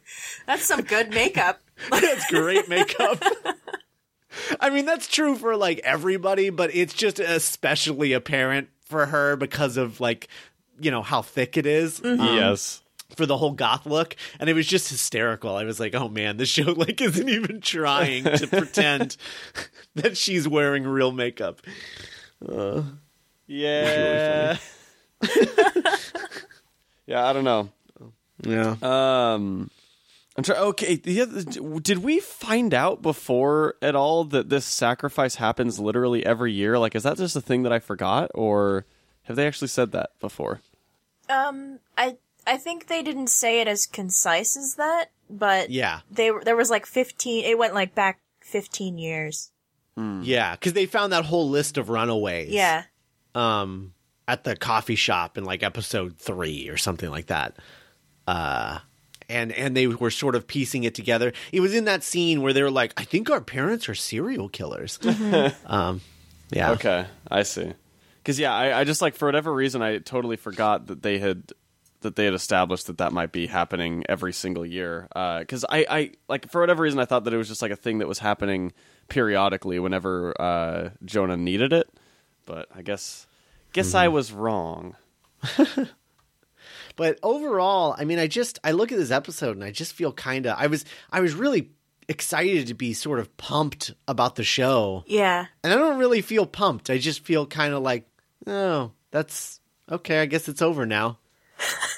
[0.47, 1.61] That's some good makeup.
[1.91, 3.23] That's great makeup.
[4.61, 9.77] I mean, that's true for like everybody, but it's just especially apparent for her because
[9.77, 10.29] of like,
[10.81, 12.05] you know, how thick it is.
[12.05, 12.83] um, yes.
[13.17, 16.37] for the whole goth look and it was just hysterical i was like oh man
[16.39, 19.17] this show like isn't even trying to pretend
[19.95, 21.61] that she's wearing real makeup
[23.47, 24.57] Yeah.
[27.07, 27.69] yeah, I don't know.
[28.43, 29.71] yeah Um,
[30.37, 30.59] I'm trying.
[30.61, 31.43] Okay, the other,
[31.81, 36.79] did we find out before at all that this sacrifice happens literally every year?
[36.79, 38.85] Like, is that just a thing that I forgot, or
[39.23, 40.61] have they actually said that before?
[41.31, 46.31] Um, I I think they didn't say it as concise as that, but yeah they
[46.31, 47.45] were- there was like fifteen.
[47.45, 49.51] It went like back fifteen years.
[49.97, 52.85] yeah because they found that whole list of runaways Yeah,
[53.35, 53.95] um
[54.29, 57.57] at the coffee shop in like episode three or something like that
[58.27, 58.81] uh
[59.29, 62.53] and and they were sort of piecing it together it was in that scene where
[62.53, 64.99] they were like i think our parents are serial killers
[65.67, 66.01] um
[66.53, 67.73] yeah Okay, I see.
[68.19, 71.53] Because yeah, I, I just like for whatever reason I totally forgot that they had
[72.03, 75.09] that they had established that that might be happening every single year.
[75.13, 77.77] Because I, I like for whatever reason I thought that it was just like a
[77.77, 78.73] thing that was happening
[79.09, 81.89] periodically whenever uh, Jonah needed it.
[82.45, 83.27] But I guess
[83.73, 84.95] guess I was wrong.
[86.97, 90.13] But overall, I mean, I just I look at this episode and I just feel
[90.13, 91.71] kind of I was I was really
[92.09, 95.47] excited to be sort of pumped about the show, yeah.
[95.63, 96.89] and I don't really feel pumped.
[96.91, 98.07] I just feel kind of like,
[98.47, 100.21] oh, that's okay.
[100.21, 101.19] I guess it's over now.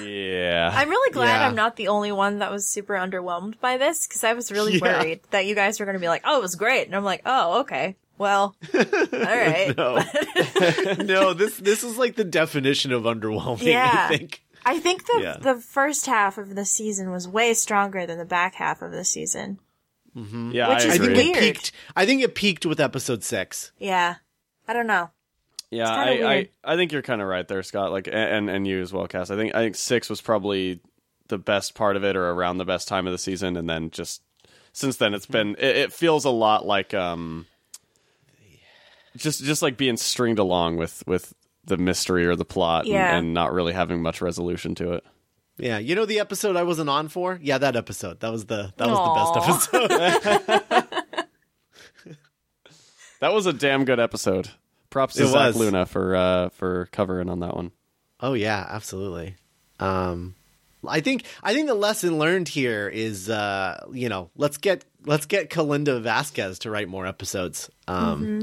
[0.00, 0.70] Yeah.
[0.72, 1.46] I'm really glad Yeah.
[1.46, 4.74] I'm not the only one that was super underwhelmed by this because I was really
[4.82, 5.00] Yeah.
[5.02, 7.04] worried that you guys were going to be like, "Oh, it was great," and I'm
[7.04, 8.80] like, "Oh, okay, well, all
[9.12, 10.02] right." No,
[11.04, 11.32] no.
[11.34, 13.62] This this is like the definition of underwhelming.
[13.64, 14.06] Yeah.
[14.10, 14.42] I think.
[14.64, 15.36] I think the Yeah.
[15.40, 19.04] the first half of the season was way stronger than the back half of the
[19.04, 19.58] season.
[20.14, 21.14] yeah, which I is I think agree.
[21.30, 21.38] it Weird.
[21.54, 21.72] peaked.
[21.96, 23.72] I think it peaked with episode six.
[23.78, 24.16] Yeah,
[24.68, 25.10] I don't know.
[25.70, 26.48] Yeah, I, I.
[26.62, 27.90] I think you're kind of right there, Scott.
[27.92, 29.30] Like, and and you as well, Cass.
[29.30, 30.80] I think I think six was probably
[31.28, 33.90] the best part of it, or around the best time of the season, and then
[33.90, 34.20] just
[34.74, 35.56] since then it's been.
[35.58, 37.46] It, it feels a lot like um,
[39.16, 41.32] just just like being stringed along with with
[41.64, 43.16] the mystery or the plot, and- Yeah.
[43.16, 45.04] and, not really having much resolution to it.
[45.58, 47.38] Yeah, you know the episode I wasn't on for.
[47.42, 48.20] Yeah, that episode.
[48.20, 49.14] That was the that was Aw.
[49.34, 50.84] the best episode.
[53.20, 54.48] That was a damn good episode.
[54.90, 55.56] Props to It Zach was.
[55.56, 57.70] Luna for uh, for covering on that one.
[58.18, 59.36] Oh yeah, absolutely.
[59.78, 60.34] Um,
[60.86, 65.26] I think I think the lesson learned here is, uh, you know, let's get let's
[65.26, 67.70] get Kalinda Vazquez to write more episodes.
[67.86, 68.42] Um,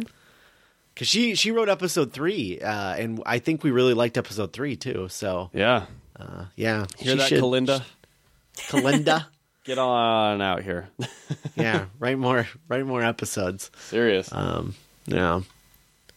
[1.00, 4.76] because she she wrote episode three, uh, and I think we really liked episode three
[4.76, 5.08] too.
[5.10, 5.86] So Yeah,
[6.20, 7.84] uh, yeah, hear she that, should- Kalinda?
[8.68, 9.28] Kalinda,
[9.64, 10.90] Get on out here.
[11.56, 13.72] yeah, write more write more episodes.
[13.78, 14.30] Serious.
[14.34, 15.40] Um, yeah.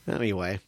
[0.09, 0.59] Anyway,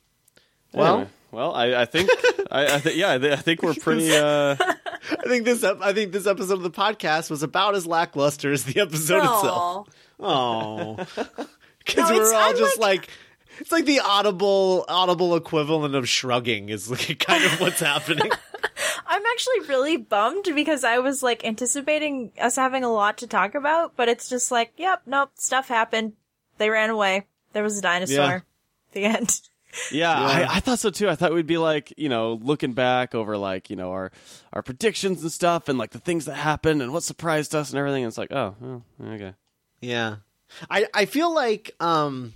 [0.72, 2.08] well, Anyway, well, I, I think,
[2.52, 4.14] I, I think, yeah, I, thi- I think we're pretty.
[4.14, 8.52] Uh, I think this I think this episode of the podcast was about as lackluster
[8.52, 9.88] as the episode itself.
[10.20, 10.94] Oh,
[11.84, 13.08] because No, we're all I'm just like,
[13.58, 18.30] it's like the audible audible equivalent of shrugging is like kind of what's happening.
[19.06, 23.54] I'm actually really bummed because I was like anticipating us having a lot to talk
[23.54, 26.14] about, but it's just like, yep, nope, stuff happened.
[26.58, 27.26] They ran away.
[27.52, 28.16] There was a dinosaur.
[28.16, 28.40] Yeah.
[28.92, 29.40] The end.
[29.90, 30.48] yeah, Yeah.
[30.50, 31.08] I, I thought so too.
[31.08, 34.12] I thought we'd be like, you know, looking back over like, you know, our
[34.52, 37.78] our predictions and stuff, and like the things that happened and what surprised us and
[37.78, 38.04] everything.
[38.04, 39.34] And it's like, oh, oh okay.
[39.80, 40.16] yeah,
[40.70, 42.34] I I feel like um,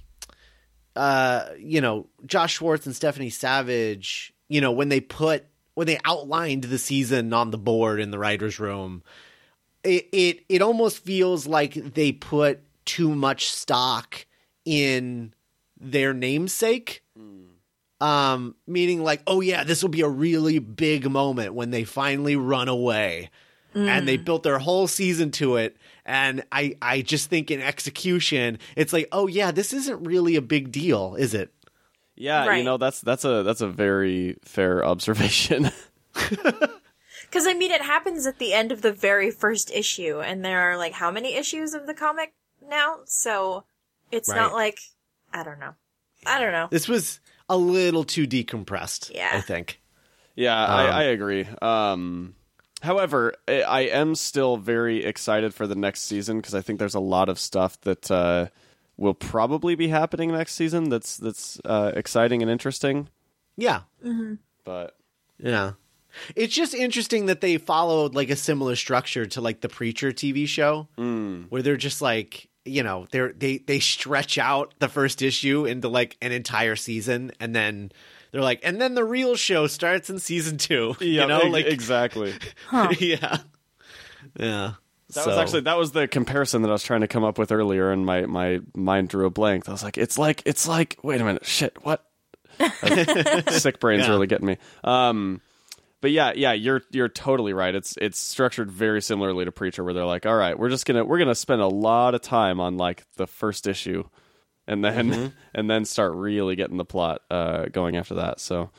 [0.99, 6.01] uh, you know, Josh Schwartz and Stephanie Savage, you know, when they put when they
[6.05, 9.05] outlined the season on the board in the writers' room,
[9.85, 14.27] it it it almost feels like they put too much stock
[14.65, 15.33] in
[15.81, 17.05] their namesake.
[18.01, 22.35] Um, meaning like, oh yeah, this will be a really big moment when they finally
[22.35, 23.31] run away.
[23.75, 25.77] And they built their whole season to it.
[26.05, 30.43] And I, I just think in execution, it's like, oh yeah, this isn't really a
[30.43, 31.53] big deal, is it?
[32.17, 35.71] Yeah, you know, that's that's a that's a very fair observation.
[37.31, 40.61] Because I mean, it happens at the end of the very first issue, and there
[40.73, 42.33] are like how many issues of the comic
[42.67, 43.01] now?
[43.05, 43.65] So
[44.11, 44.37] it's Right.
[44.37, 44.79] not like
[45.33, 45.75] I don't know.
[46.25, 46.69] I don't know.
[46.71, 49.13] This was a little too decompressed.
[49.15, 49.31] Yeah.
[49.35, 49.79] I think.
[50.37, 51.47] Yeah, Um, I, I agree.
[51.61, 52.35] Um,
[52.83, 56.95] however, I, I am still very excited for the next season because I think there's
[56.95, 58.49] a lot of stuff that uh,
[58.97, 60.89] will probably be happening next season.
[60.89, 63.09] That's that's uh, exciting and interesting.
[63.57, 63.83] Yeah,
[64.65, 64.97] But
[65.39, 65.73] Yeah.
[66.35, 70.49] It's just interesting that they followed like a similar structure to like the Preacher TV
[70.49, 70.89] show
[71.49, 75.89] where they're just like, you know, they're they they stretch out the first issue into
[75.89, 77.93] like an entire season and then
[78.33, 80.97] they're like and then the real show starts in season 2.
[81.01, 82.35] yeah, you know, like exactly.
[82.99, 83.39] yeah.
[84.39, 84.73] Yeah.
[85.15, 87.51] That was actually that was the comparison that I was trying to come up with
[87.51, 89.67] earlier, and my my mind drew a blank.
[89.67, 92.05] I was like, it's like it's like wait a minute, shit, what?
[93.51, 94.11] Sick brain's Yeah.
[94.11, 94.59] really getting me.
[94.85, 95.41] Um,
[96.01, 97.75] but yeah, yeah, you're you're totally right.
[97.75, 101.05] It's it's structured very similarly to Preacher, where they're like, all right, we're just gonna
[101.05, 104.05] we're gonna spend a lot of time on like the first issue,
[104.69, 108.39] and then and then start really getting the plot uh, going after that.
[108.39, 108.71] So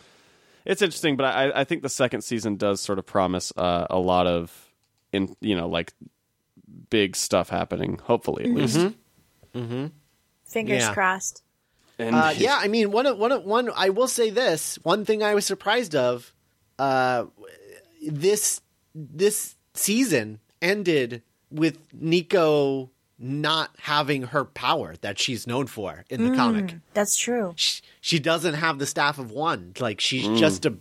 [0.66, 4.00] it's interesting, but I I think the second season does sort of promise uh, a
[4.00, 4.72] lot of
[5.12, 5.92] in you know like
[6.90, 8.00] big stuff happening.
[8.04, 8.78] Hopefully, at least.
[10.46, 10.94] Fingers Yeah.
[10.94, 11.44] crossed.
[11.98, 13.70] And Uh, yeah, I mean, one, of- one, of- one.
[13.76, 16.34] I will say this: one thing I was surprised of,
[16.80, 17.26] uh,
[18.08, 18.62] this
[18.96, 21.22] this season ended
[21.52, 22.90] with Nico
[23.20, 26.76] not having her power that she's known for in the comic.
[26.94, 27.54] That's true.
[27.58, 29.74] She, she doesn't have the staff of one.
[29.80, 30.76] Like she's just a,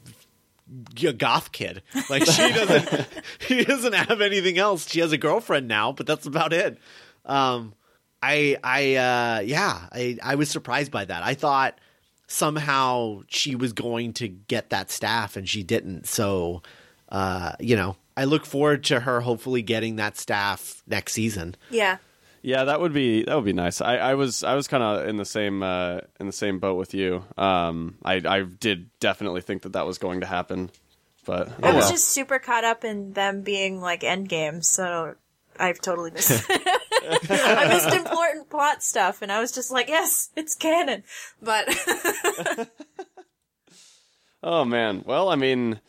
[1.04, 1.82] a goth kid.
[2.08, 3.08] Like she doesn't.
[3.40, 4.88] she doesn't have anything else.
[4.88, 6.78] She has a girlfriend now, but that's about it.
[7.24, 7.74] Um,
[8.22, 11.22] I I uh yeah, I I was surprised by that.
[11.22, 11.78] I thought
[12.28, 16.06] somehow she was going to get that staff and she didn't.
[16.06, 16.62] So
[17.08, 21.56] uh, you know, I look forward to her hopefully getting that staff next season.
[21.70, 21.98] Yeah.
[22.42, 23.80] Yeah, that would be that would be nice.
[23.80, 26.76] I, I was I was kind of in the same uh, in the same boat
[26.76, 27.24] with you.
[27.36, 30.70] Um, I I did definitely think that that was going to happen,
[31.24, 31.90] but I oh was well.
[31.90, 35.14] just super caught up in them being like endgames, so
[35.58, 36.44] I've totally missed.
[36.50, 41.02] I missed important plot stuff, and I was just like, "Yes, it's canon."
[41.42, 41.68] But
[44.42, 45.02] Oh man.
[45.04, 45.80] Well, I mean,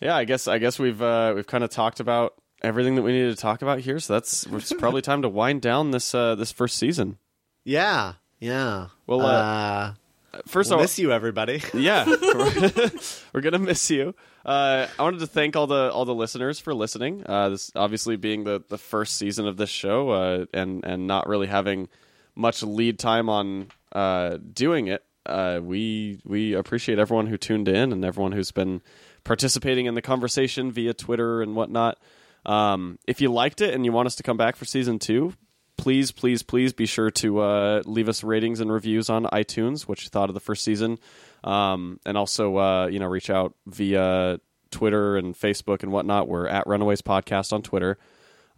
[0.00, 0.16] yeah.
[0.16, 3.36] I guess I guess we've uh, we've kind of talked about everything that we needed
[3.36, 4.00] to talk about here.
[4.00, 7.18] So that's it's probably time to wind down this uh, this first season.
[7.64, 8.88] Yeah, yeah.
[9.06, 9.94] Well, uh,
[10.34, 11.62] uh, First we'll of all, miss you, everybody.
[11.74, 12.04] yeah,
[13.32, 14.14] we're, gonna miss you.
[14.44, 17.22] Uh, I wanted to thank all the all the listeners for listening.
[17.26, 21.28] Uh, this obviously being the, the first season of this show, uh, and and not
[21.28, 21.88] really having
[22.34, 25.04] much lead time on uh, doing it.
[25.26, 28.82] Uh, we we appreciate everyone who tuned in and everyone who's been
[29.22, 31.98] participating in the conversation via Twitter and whatnot.
[32.46, 35.34] Um, if you liked it and you want us to come back for season two,
[35.76, 39.82] please, please, please be sure to uh, leave us ratings and reviews on iTunes.
[39.82, 40.98] What you thought of the first season,
[41.42, 46.28] um, and also uh, you know reach out via Twitter and Facebook and whatnot.
[46.28, 47.98] We're at Runaways Podcast on Twitter.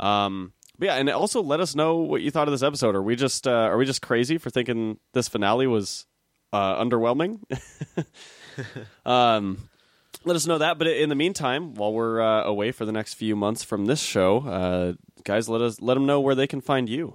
[0.01, 2.94] Um, but yeah, and also let us know what you thought of this episode.
[2.94, 6.07] Are we just uh, are we just crazy for thinking this finale was
[6.53, 7.40] uh, underwhelming?
[9.07, 9.68] um,
[10.24, 10.79] let us know that.
[10.79, 14.00] But in the meantime, while we're uh, away for the next few months from this
[14.00, 14.92] show, uh,
[15.24, 17.14] guys, let us let them know where they can find you.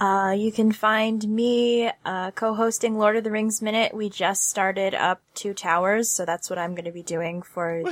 [0.00, 3.94] Uh, you can find me uh, co-hosting Lord of the Rings Minute.
[3.94, 7.84] We just started up Two Towers, so that's what I'm going to be doing for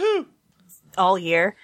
[0.98, 1.54] all year.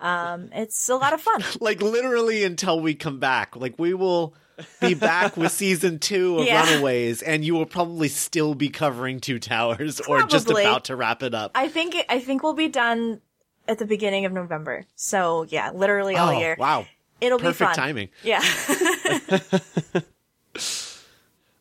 [0.00, 1.42] Um, it's a lot of fun.
[1.60, 3.56] like literally until we come back.
[3.56, 4.34] Like we will
[4.80, 6.68] be back with season two of Yeah.
[6.70, 11.22] Runaways, and you will probably still be covering Two Towers, or just about to wrap
[11.22, 11.52] it up.
[11.54, 13.20] I think I think we'll be done
[13.68, 14.86] at the beginning of November.
[14.94, 16.56] So yeah, literally all oh, year.
[16.58, 16.86] wow!
[17.20, 17.76] It'll be Perfect fun.
[17.76, 18.08] timing.
[18.22, 18.40] Yeah.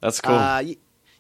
[0.02, 0.36] That's cool.
[0.36, 0.64] Uh,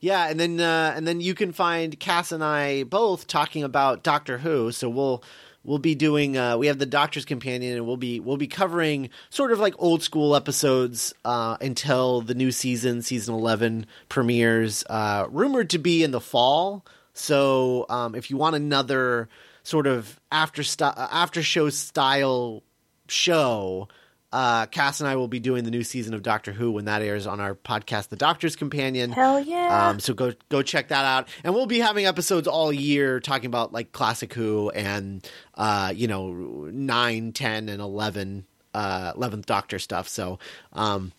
[0.01, 4.03] yeah, and then uh, and then you can find Cass and I both talking about
[4.03, 4.71] Doctor Who.
[4.71, 5.23] So we'll
[5.65, 9.09] we'll be doing uh, we have the Doctor's Companion, and we'll be we'll be covering
[9.29, 14.83] sort of like old school episodes uh, until the new season, season eleven premieres.
[14.89, 16.85] Uh, rumored to be in the fall.
[17.13, 19.27] So um, if you want another
[19.63, 22.63] sort of after st- after show style
[23.07, 23.87] show.
[24.35, 27.01] Uh, Cass and I will be doing the new season of Doctor Who when that
[27.01, 29.13] airs on our podcast, The Doctor's Companion.
[29.13, 29.87] Hell yeah.
[29.87, 33.45] Um, so go go check that out, and we'll be having episodes all year talking
[33.45, 36.33] about like classic Who and uh, you know
[36.69, 40.09] nine, ten, and eleven, uh, eleventh Doctor stuff.
[40.09, 40.39] So
[40.73, 41.13] um,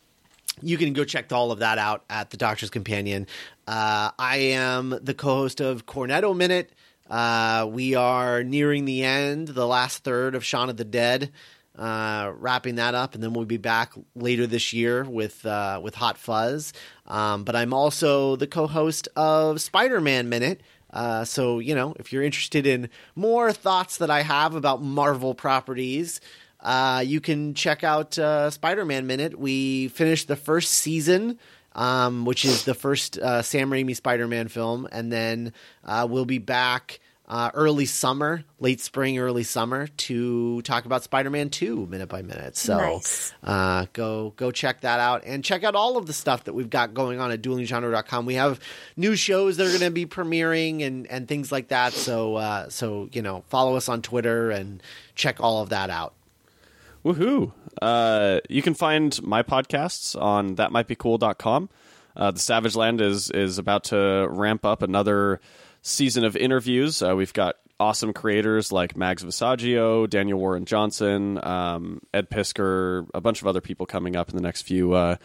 [0.60, 3.28] you can go check all of that out at the Doctor's Companion.
[3.66, 6.70] Uh, I am the co-host of Cornetto Minute.
[7.08, 11.32] Uh, we are nearing the end, the last third of Shaun of the Dead.
[11.78, 15.94] Uh, wrapping that up, and then we'll be back later this year with uh, with
[15.94, 16.72] Hot Fuzz.
[17.04, 20.62] Um, but I'm also the co-host of Spider-Man Minute.
[20.90, 25.34] Uh, so you know, if you're interested in more thoughts that I have about Marvel
[25.34, 26.22] properties,
[26.60, 29.38] uh, you can check out uh, Spider-Man Minute.
[29.38, 31.38] We finished the first season,
[31.74, 35.52] um, which is the first uh, Sam Raimi Spider-Man film, and then
[35.84, 41.86] we'll be back uh, early summer, late spring, early summer to talk about Spider-Man Two
[41.86, 42.56] minute by minute.
[42.56, 43.34] So Nice.
[43.42, 46.70] uh, go go check that out and check out all of the stuff that we've
[46.70, 48.26] got going on at duelinggenre.com.
[48.26, 48.60] We have
[48.96, 51.92] new shows that are going to be premiering and and things like that.
[51.94, 54.80] So uh, so you know, follow us on Twitter and
[55.16, 56.14] check all of that out.
[57.04, 57.52] Woohoo!
[57.80, 61.68] Uh, you can find my podcasts on thatmightbecool.com.
[62.16, 65.40] Uh, the Savage Land is is about to ramp up another
[65.86, 67.00] season of interviews.
[67.00, 73.20] Uh, we've got awesome creators like Mags Visaggio, Daniel Warren Johnson, um, Ed Piskor, a
[73.20, 75.16] bunch of other people coming up in the next few uh,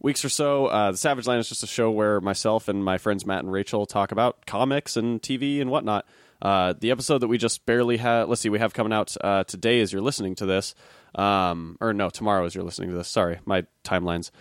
[0.00, 0.66] weeks or so.
[0.66, 3.52] Uh, the Savage Land is just a show where myself and my friends Matt and
[3.52, 6.06] Rachel talk about comics and TV and whatnot.
[6.42, 9.44] Uh, the episode that we just barely had, let's see, we have coming out uh,
[9.44, 10.74] today as you're listening to this,
[11.14, 13.08] um, or no, tomorrow as you're listening to this.
[13.08, 14.32] Sorry, my timelines.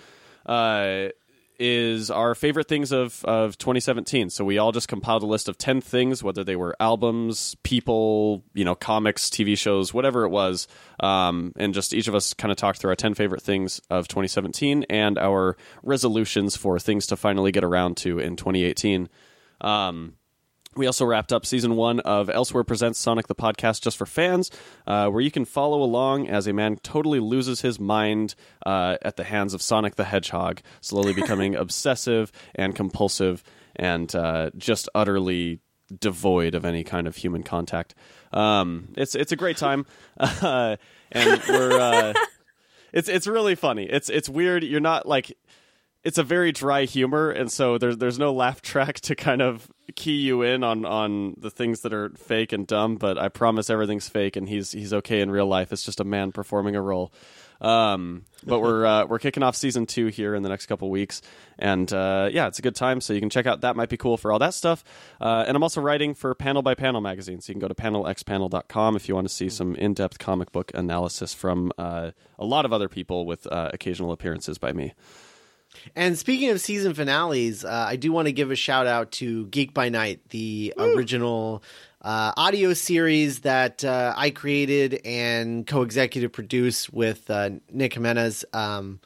[1.61, 4.29] Is our favorite things of, of 2017.
[4.29, 8.45] So we all just compiled a list of 10 things, whether they were albums, people,
[8.53, 10.69] you know, comics, TV shows, whatever it was.
[11.01, 14.07] Um, and just each of us kind of talked through our 10 favorite things of
[14.07, 19.09] 2017 and our resolutions for things to finally get around to in 2018.
[19.59, 20.13] Um,
[20.79, 24.49] we also wrapped up season one of Elsewhere Presents Sonic the Podcast just for fans,
[24.87, 28.33] uh, where you can follow along as a man totally loses his mind
[28.65, 33.43] uh, at the hands of Sonic the Hedgehog, slowly becoming obsessive and compulsive
[33.75, 35.59] and uh, just utterly
[35.99, 37.93] devoid of any kind of human contact.
[38.31, 39.85] Um, it's it's a great time,
[40.17, 40.77] uh,
[41.11, 42.13] and we're uh,
[42.93, 43.83] it's it's really funny.
[43.83, 44.63] It's it's weird.
[44.63, 45.37] You're not like
[46.03, 49.67] it's a very dry humor, and so there's there's no laugh track to kind of
[49.95, 52.95] key you in on on the things that are fake and dumb.
[52.95, 55.71] But I promise everything's fake, and he's he's okay in real life.
[55.71, 57.11] It's just a man performing a role.
[57.61, 61.21] Um, but we're uh, we're kicking off season two here in the next couple weeks,
[61.57, 63.01] and uh, yeah, it's a good time.
[63.01, 64.85] So you can check out that might be cool for all that stuff.
[65.19, 67.75] Uh, and I'm also writing for Panel by Panel magazine, so you can go to
[67.75, 72.45] panelxpanel.com if you want to see some in depth comic book analysis from uh, a
[72.45, 74.93] lot of other people with uh, occasional appearances by me.
[75.95, 79.45] And speaking of season finales, uh, I do want to give a shout out to
[79.47, 81.63] Geek by Night, the original
[82.01, 88.45] uh, audio series that uh, I created and co-executive produced with uh, Nick Jimenez.
[88.53, 88.99] Um,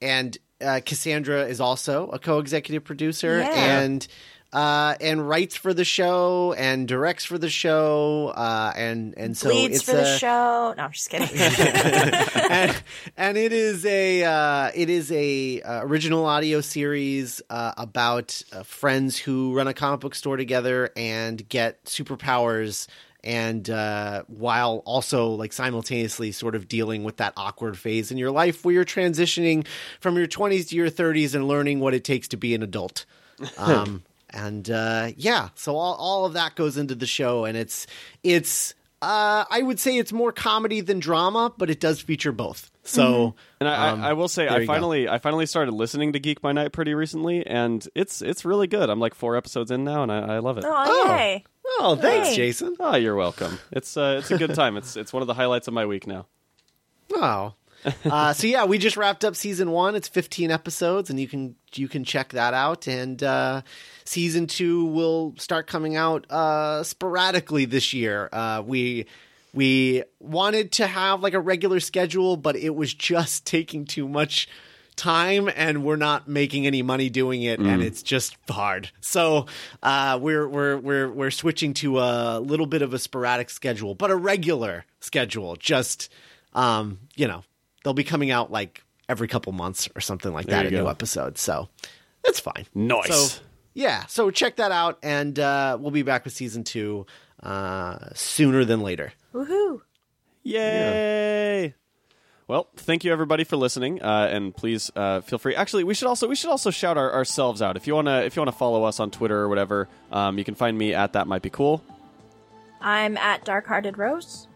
[0.00, 3.80] and uh, Cassandra is also a co-executive producer, Yeah.
[3.80, 4.06] and
[4.52, 9.50] uh, and writes for the show and directs for the show, uh, and and so
[9.50, 10.74] Bleeds it's for the show.
[10.76, 11.28] No, I'm just kidding.
[12.50, 12.82] and,
[13.16, 18.62] and it is a uh, it is a uh, original audio series uh, about uh,
[18.64, 22.88] friends who run a comic book store together and get superpowers
[23.22, 28.30] and uh, while also like simultaneously sort of dealing with that awkward phase in your
[28.30, 29.66] life where you're transitioning
[30.00, 33.04] from your 20s to your 30s and learning what it takes to be an adult
[33.58, 37.86] um, and uh, yeah so all, all of that goes into the show and it's
[38.22, 42.70] it's uh, I would say it's more comedy than drama, but it does feature both.
[42.82, 44.74] So, And I, um, I, I will say, I you go.
[44.74, 48.66] finally, I finally started listening to Geek by Night pretty recently, and it's it's really
[48.66, 48.90] good.
[48.90, 50.64] I'm like four episodes in now, and I, I love it.
[50.66, 50.74] oh,
[51.08, 51.16] Oh.
[51.16, 51.44] yay.
[51.78, 52.36] Oh, thanks, Hey.
[52.36, 52.76] Jason.
[52.78, 53.58] Oh, you're welcome.
[53.72, 54.76] It's uh, it's a good time.
[54.76, 56.26] It's it's one of the highlights of my week now.
[57.14, 57.54] Oh.
[58.04, 59.94] uh, so yeah, we just wrapped up season one.
[59.94, 62.86] It's 15 episodes, and you can you can check that out.
[62.86, 63.62] And uh,
[64.04, 68.28] season two will start coming out uh, sporadically this year.
[68.32, 69.06] Uh, we
[69.52, 74.48] we wanted to have like a regular schedule, but it was just taking too much
[74.96, 78.90] time and we're not making any money doing it and it's just hard.
[79.00, 79.46] So
[79.82, 84.10] uh, we're we're we're we're switching to a little bit of a sporadic schedule, but
[84.10, 85.56] a regular schedule.
[85.56, 86.10] Just
[86.52, 87.44] um, you know,
[87.84, 90.76] they'll be coming out like every couple months or something like that, There a you
[90.78, 90.90] new go.
[90.90, 91.38] episode.
[91.38, 91.68] So
[92.24, 92.66] that's fine.
[92.74, 93.08] Nice.
[93.32, 93.40] So
[93.74, 97.06] yeah, so check that out, and uh, we'll be back with season two
[97.42, 99.12] uh, sooner than later.
[99.32, 99.80] Woohoo.
[100.42, 101.74] Yay!
[102.48, 105.54] Well, thank you everybody for listening, uh, and please uh, feel free.
[105.54, 107.76] Actually, we should also we should also shout our, ourselves out.
[107.76, 110.56] If you wanna if you wanna follow us on Twitter or whatever, um, you can
[110.56, 111.82] find me at that might be cool.
[112.80, 114.48] I'm at Dark Hearted Rose.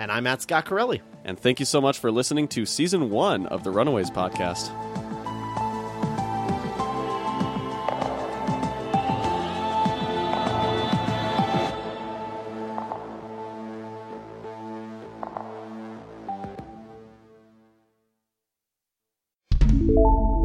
[0.00, 1.02] And I'm at Scott Corelli.
[1.24, 4.70] And thank you so much for listening to season one of the Runaways podcast.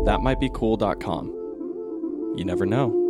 [0.06, 1.28] That might be cool.com.
[2.36, 3.05] You never know.